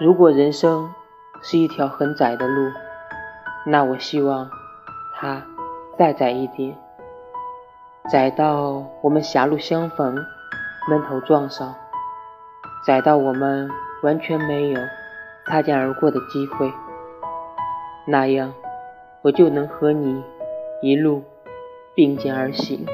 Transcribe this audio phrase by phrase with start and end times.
[0.00, 0.94] 如果人生
[1.42, 2.72] 是一条很窄的路
[3.66, 4.50] 那我希望
[5.14, 5.44] 它
[5.98, 6.74] 再窄一点
[8.10, 10.24] 窄到我们狭路相逢
[10.88, 11.74] 闷头撞上
[12.86, 13.70] 窄到我们
[14.02, 14.80] 完全没有
[15.46, 16.72] 擦肩而过的机会。
[18.06, 18.54] 那样
[19.20, 20.24] 我就能和你
[20.80, 21.22] 一路
[21.94, 22.86] 并肩而行。